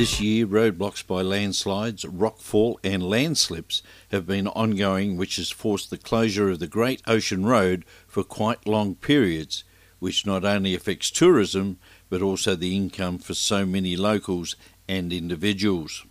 This 0.00 0.18
year, 0.18 0.46
roadblocks 0.46 1.06
by 1.06 1.20
landslides, 1.20 2.06
rockfall, 2.06 2.76
and 2.82 3.02
landslips 3.02 3.82
have 4.10 4.26
been 4.26 4.48
ongoing, 4.48 5.18
which 5.18 5.36
has 5.36 5.50
forced 5.50 5.90
the 5.90 5.98
closure 5.98 6.48
of 6.48 6.58
the 6.58 6.66
Great 6.66 7.02
Ocean 7.06 7.44
Road 7.44 7.84
for 8.06 8.24
quite 8.24 8.66
long 8.66 8.94
periods, 8.94 9.62
which 9.98 10.24
not 10.24 10.42
only 10.42 10.74
affects 10.74 11.10
tourism 11.10 11.78
but 12.08 12.22
also 12.22 12.54
the 12.54 12.74
income 12.74 13.18
for 13.18 13.34
so 13.34 13.66
many 13.66 13.94
locals 13.94 14.56
and 14.88 15.12
individuals. 15.12 16.06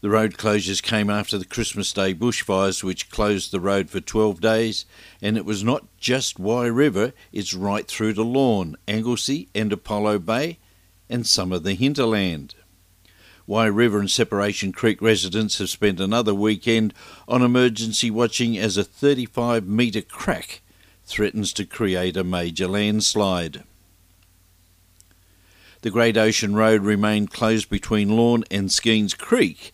The 0.00 0.10
road 0.10 0.36
closures 0.36 0.82
came 0.82 1.08
after 1.08 1.38
the 1.38 1.44
Christmas 1.44 1.92
Day 1.92 2.12
bushfires, 2.12 2.82
which 2.82 3.10
closed 3.10 3.52
the 3.52 3.60
road 3.60 3.90
for 3.90 4.00
12 4.00 4.40
days, 4.40 4.86
and 5.22 5.36
it 5.36 5.44
was 5.44 5.62
not 5.62 5.86
just 5.98 6.40
Wye 6.40 6.66
River, 6.66 7.12
it's 7.30 7.54
right 7.54 7.86
through 7.86 8.14
to 8.14 8.24
Lorne, 8.24 8.74
Anglesea, 8.88 9.46
and 9.54 9.72
Apollo 9.72 10.18
Bay, 10.18 10.58
and 11.08 11.24
some 11.24 11.52
of 11.52 11.62
the 11.62 11.74
hinterland. 11.74 12.56
Wye 13.46 13.66
River 13.66 13.98
and 13.98 14.10
Separation 14.10 14.72
Creek 14.72 15.02
residents 15.02 15.58
have 15.58 15.70
spent 15.70 16.00
another 16.00 16.34
weekend 16.34 16.94
on 17.26 17.42
emergency 17.42 18.10
watching 18.10 18.56
as 18.56 18.76
a 18.76 18.84
35 18.84 19.66
metre 19.66 20.02
crack 20.02 20.62
threatens 21.04 21.52
to 21.54 21.64
create 21.64 22.16
a 22.16 22.24
major 22.24 22.68
landslide. 22.68 23.64
The 25.82 25.90
Great 25.90 26.16
Ocean 26.16 26.54
Road 26.54 26.82
remained 26.82 27.32
closed 27.32 27.68
between 27.68 28.16
Lorne 28.16 28.44
and 28.50 28.68
Skenes 28.70 29.18
Creek 29.18 29.72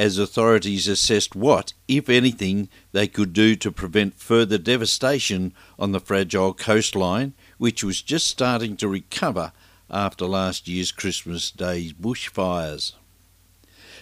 as 0.00 0.16
authorities 0.16 0.88
assessed 0.88 1.36
what, 1.36 1.74
if 1.86 2.08
anything, 2.08 2.70
they 2.92 3.06
could 3.06 3.34
do 3.34 3.54
to 3.56 3.70
prevent 3.70 4.14
further 4.14 4.56
devastation 4.56 5.52
on 5.78 5.92
the 5.92 6.00
fragile 6.00 6.54
coastline, 6.54 7.34
which 7.58 7.84
was 7.84 8.00
just 8.00 8.26
starting 8.26 8.78
to 8.78 8.88
recover 8.88 9.52
after 9.90 10.24
last 10.24 10.66
year's 10.66 10.90
Christmas 10.90 11.50
Day 11.50 11.92
bushfires. 12.00 12.94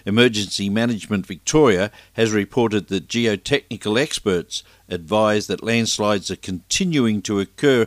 Emergency 0.09 0.71
Management 0.71 1.27
Victoria 1.27 1.93
has 2.15 2.33
reported 2.33 2.89
that 2.89 3.09
geotechnical 3.09 4.01
experts 4.01 4.63
advise 4.89 5.49
that 5.49 5.63
landslides 5.63 6.31
are 6.31 6.37
continuing 6.37 7.21
to 7.21 7.41
occur 7.41 7.87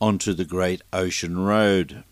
onto 0.00 0.34
the 0.34 0.44
Great 0.44 0.82
Ocean 0.92 1.38
Road. 1.38 2.02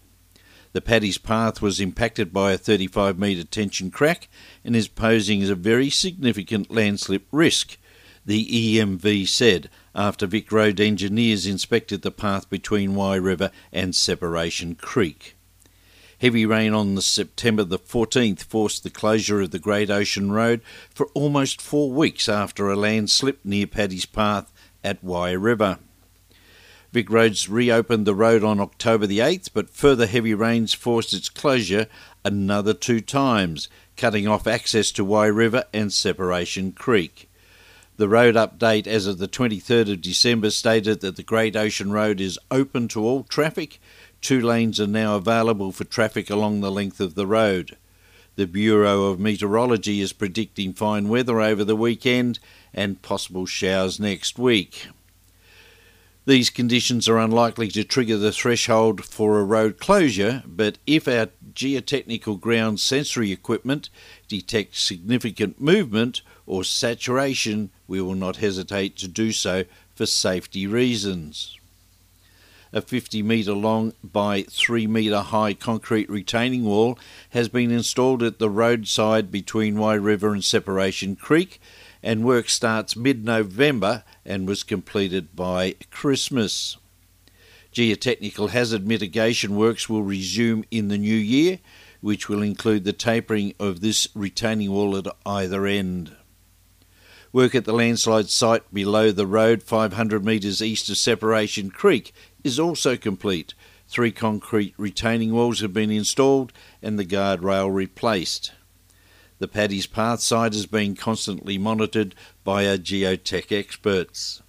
The 0.75 0.81
Paddy's 0.81 1.19
path 1.19 1.61
was 1.61 1.81
impacted 1.81 2.33
by 2.33 2.53
a 2.53 2.57
35 2.57 3.19
metre 3.19 3.43
tension 3.43 3.91
crack 3.91 4.29
and 4.65 4.77
is 4.77 4.87
posing 4.87 5.43
as 5.43 5.51
a 5.51 5.57
very 5.57 5.91
significant 5.91 6.71
landslip 6.71 7.27
risk, 7.33 7.79
the 8.25 8.77
EMV 8.77 9.27
said 9.27 9.69
after 9.93 10.29
Vic 10.29 10.53
Road 10.53 10.79
engineers 10.79 11.47
inspected 11.47 12.03
the 12.03 12.13
path 12.13 12.49
between 12.49 12.95
Wye 12.95 13.17
River 13.17 13.51
and 13.73 13.97
Separation 13.97 14.77
Creek. 14.77 15.35
Heavy 16.21 16.45
rain 16.45 16.75
on 16.75 16.97
the 16.97 17.03
September 17.03 17.63
the 17.63 17.79
14th 17.79 18.43
forced 18.43 18.83
the 18.83 18.91
closure 18.91 19.41
of 19.41 19.53
the 19.53 19.59
Great 19.61 19.89
Ocean 19.89 20.33
Road 20.33 20.63
for 20.93 21.07
almost 21.15 21.63
four 21.63 21.93
weeks 21.93 22.29
after 22.29 22.69
a 22.69 22.77
landslip 22.77 23.39
near 23.45 23.69
Paddy's 23.69 24.07
Path 24.07 24.53
at 24.83 25.03
Wye 25.03 25.31
River. 25.31 25.79
Vic 26.91 27.09
Roads 27.11 27.49
reopened 27.49 28.07
the 28.07 28.15
road 28.15 28.43
on 28.43 28.59
October 28.59 29.07
the 29.07 29.21
8th, 29.21 29.51
but 29.53 29.71
further 29.71 30.07
heavy 30.07 30.35
rains 30.35 30.75
forced 30.75 31.13
its 31.13 31.29
closure 31.29 31.87
another 32.25 32.75
two 32.75 33.01
times, 33.01 33.69
cutting 33.97 34.27
off 34.27 34.47
access 34.47 34.91
to 34.91 35.05
Wye 35.05 35.27
River 35.27 35.65
and 35.73 35.93
Separation 35.93 36.73
Creek. 36.73 37.29
The 37.99 38.09
road 38.09 38.37
update 38.37 38.87
as 38.87 39.07
of 39.07 39.19
the 39.19 39.29
23rd 39.29 39.93
of 39.93 40.01
December 40.01 40.51
stated 40.51 41.01
that 41.01 41.17
the 41.17 41.23
Great 41.23 41.57
Ocean 41.57 41.91
Road 41.93 42.21
is 42.21 42.39
open 42.51 42.89
to 42.89 43.05
all 43.05 43.25
traffic. 43.25 43.81
Two 44.21 44.41
lanes 44.41 44.81
are 44.81 44.87
now 44.87 45.17
available 45.17 45.73
for 45.73 45.85
traffic 45.85 46.31
along 46.31 46.61
the 46.61 46.71
length 46.71 47.01
of 47.01 47.15
the 47.15 47.27
road. 47.27 47.77
The 48.37 48.47
Bureau 48.47 49.05
of 49.05 49.19
Meteorology 49.19 50.01
is 50.01 50.13
predicting 50.13 50.73
fine 50.73 51.09
weather 51.09 51.41
over 51.41 51.65
the 51.65 51.77
weekend 51.77 52.39
and 52.73 53.03
possible 53.03 53.47
showers 53.47 53.99
next 53.99 54.39
week. 54.39 54.87
These 56.29 56.51
conditions 56.51 57.09
are 57.09 57.19
unlikely 57.19 57.69
to 57.69 57.85
trigger 57.85 58.19
the 58.19 58.33
threshold 58.33 59.05
for 59.05 59.41
a 59.41 59.45
road 59.45 59.79
closure, 59.79 60.43
but 60.47 60.77
if 60.87 61.09
our 61.09 61.31
geotechnical 61.55 62.39
ground 62.39 62.81
sensory 62.81 63.33
equipment 63.33 63.89
detects 64.29 64.83
significant 64.83 65.59
movement 65.59 66.21
or 66.47 66.65
saturation, 66.65 67.71
we 67.87 68.01
will 68.01 68.15
not 68.15 68.37
hesitate 68.37 68.95
to 68.99 69.09
do 69.09 69.33
so 69.33 69.65
for 69.95 70.07
safety 70.07 70.67
reasons. 70.67 71.58
A 72.73 72.83
50 72.83 73.23
metre 73.23 73.53
long 73.53 73.95
by 74.05 74.43
3 74.43 74.87
metre 74.87 75.21
high 75.21 75.55
concrete 75.55 76.11
retaining 76.11 76.65
wall 76.65 76.99
has 77.31 77.49
been 77.49 77.71
installed 77.71 78.23
at 78.23 78.39
the 78.39 78.51
roadside 78.51 79.33
between 79.33 79.79
Wye 79.79 79.95
River 79.95 80.33
and 80.33 80.45
Separation 80.45 81.17
Creek 81.17 81.61
and 82.03 82.25
work 82.25 82.49
starts 82.49 82.97
mid 82.97 83.25
November 83.25 84.05
and 84.25 84.47
was 84.47 84.63
completed 84.63 85.35
by 85.35 85.75
Christmas. 85.91 86.77
Geotechnical 87.73 88.51
hazard 88.51 88.87
mitigation 88.87 89.57
works 89.57 89.89
will 89.89 90.03
resume 90.03 90.65
in 90.71 90.89
the 90.89 90.99
new 90.99 91.15
year, 91.15 91.59
which 92.01 92.29
will 92.29 92.43
include 92.43 92.85
the 92.85 92.93
tapering 92.93 93.55
of 93.59 93.81
this 93.81 94.09
retaining 94.15 94.71
wall 94.71 94.97
at 94.97 95.07
either 95.27 95.67
end. 95.67 96.13
Work 97.33 97.55
at 97.55 97.67
the 97.67 97.75
landslide 97.75 98.31
site 98.31 98.73
below 98.73 99.13
the 99.13 99.27
road, 99.27 99.63
500 99.63 100.25
metres 100.25 100.63
east 100.63 100.89
of 100.89 100.97
Separation 100.97 101.71
Creek, 101.71 102.15
is 102.49 102.59
also 102.59 102.97
complete. 102.97 103.53
Three 103.89 104.11
concrete 104.11 104.73
retaining 104.79 105.33
walls 105.33 105.61
have 105.61 105.75
been 105.75 105.91
installed 105.91 106.51
and 106.83 106.99
the 106.99 107.05
guardrail 107.05 107.73
replaced. 107.73 108.53
The 109.39 109.49
Paddy's 109.49 109.87
Path 109.87 110.21
site 110.21 110.55
is 110.55 110.65
being 110.65 110.97
constantly 110.97 111.59
monitored 111.59 112.15
by 112.45 112.67
our 112.67 112.79
geotech 112.79 113.53
experts. 113.53 114.43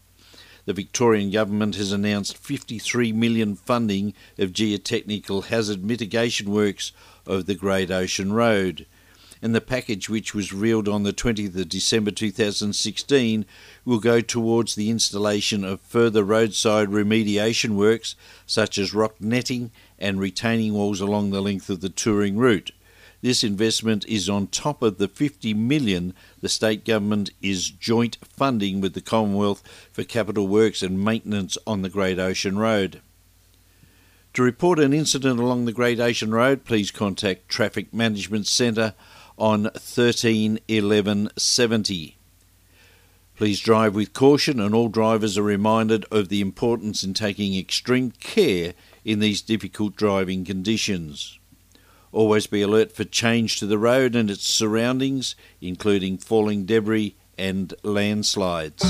The 0.63 0.71
Victorian 0.71 1.29
Government 1.29 1.75
has 1.75 1.91
announced 1.91 2.37
53 2.37 3.11
million 3.11 3.55
funding 3.55 4.13
of 4.37 4.53
geotechnical 4.53 5.45
hazard 5.47 5.83
mitigation 5.83 6.51
works 6.51 6.93
of 7.27 7.47
the 7.47 7.55
Great 7.55 7.91
Ocean 7.91 8.31
Road. 8.31 8.85
And 9.41 9.55
the 9.55 9.61
package, 9.61 10.09
which 10.09 10.35
was 10.35 10.51
reeled 10.51 10.89
on 10.89 11.03
the 11.03 11.13
20th 11.13 11.55
of 11.57 11.69
December 11.69 12.11
2016, 12.11 13.45
will 13.85 13.99
go 13.99 14.19
towards 14.19 14.75
the 14.75 14.89
installation 14.89 15.63
of 15.63 15.79
further 15.81 16.23
roadside 16.23 16.89
remediation 16.89 17.75
works, 17.75 18.15
such 18.45 18.77
as 18.77 18.93
rock 18.93 19.15
netting 19.21 19.71
and 19.97 20.19
retaining 20.19 20.73
walls 20.73 20.99
along 20.99 21.29
the 21.29 21.41
length 21.41 21.69
of 21.69 21.79
the 21.79 21.89
touring 21.89 22.37
route. 22.37 22.71
This 23.21 23.43
investment 23.43 24.05
is 24.07 24.29
on 24.29 24.47
top 24.47 24.81
of 24.81 24.97
the 24.97 25.09
50 25.09 25.53
million 25.53 26.13
the 26.39 26.47
state 26.47 26.85
government 26.85 27.31
is 27.41 27.69
joint 27.69 28.17
funding 28.21 28.79
with 28.79 28.93
the 28.93 29.01
Commonwealth 29.01 29.61
for 29.91 30.03
capital 30.03 30.47
works 30.47 30.81
and 30.81 31.03
maintenance 31.03 31.57
on 31.67 31.81
the 31.81 31.89
Great 31.89 32.17
Ocean 32.17 32.57
Road. 32.57 33.01
To 34.35 34.43
report 34.43 34.79
an 34.79 34.93
incident 34.93 35.39
along 35.39 35.65
the 35.65 35.73
Great 35.73 35.99
Ocean 35.99 36.31
Road, 36.31 36.63
please 36.63 36.91
contact 36.91 37.49
Traffic 37.49 37.93
Management 37.93 38.47
Centre 38.47 38.93
on 39.39 39.69
13 39.73 40.59
11 40.67 41.29
70. 41.35 42.17
Please 43.35 43.61
drive 43.61 43.95
with 43.95 44.13
caution, 44.13 44.59
and 44.59 44.75
all 44.75 44.89
drivers 44.89 45.37
are 45.37 45.43
reminded 45.43 46.05
of 46.11 46.27
the 46.27 46.41
importance 46.41 47.03
in 47.03 47.13
taking 47.13 47.55
extreme 47.55 48.11
care 48.11 48.73
in 49.05 49.19
these 49.19 49.41
difficult 49.41 49.95
driving 49.95 50.43
conditions. 50.43 51.39
Always 52.11 52.47
be 52.47 52.61
alert 52.61 52.91
for 52.91 53.05
change 53.05 53.57
to 53.59 53.65
the 53.65 53.77
road 53.77 54.13
and 54.13 54.29
its 54.29 54.43
surroundings, 54.43 55.35
including 55.61 56.17
falling 56.17 56.65
debris 56.65 57.15
and 57.37 57.73
landslides. 57.81 58.83